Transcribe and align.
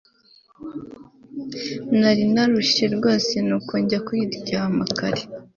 Nari 1.99 2.23
narushye 2.33 2.85
rwose 2.95 3.33
nuko 3.47 3.73
njya 3.81 3.99
kuryama 4.05 4.83
kare 4.97 5.23